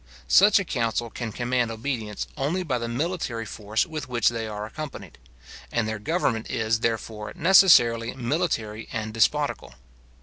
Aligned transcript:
Such 0.27 0.57
a 0.57 0.65
council 0.65 1.11
can 1.11 1.31
command 1.31 1.69
obedience 1.69 2.25
only 2.35 2.63
by 2.63 2.79
the 2.79 2.87
military 2.87 3.45
force 3.45 3.85
with 3.85 4.09
which 4.09 4.29
they 4.29 4.47
are 4.47 4.65
accompanied; 4.65 5.19
and 5.71 5.87
their 5.87 5.99
government 5.99 6.49
is, 6.49 6.79
therefore, 6.79 7.33
necessarily 7.35 8.15
military 8.15 8.89
and 8.91 9.13
despotical. 9.13 9.75